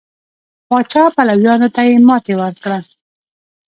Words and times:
پاچا 0.67 1.03
پلویانو 1.15 1.69
ته 1.75 1.81
یې 1.87 1.95
ماتې 2.07 2.33
ورکړه. 2.41 2.79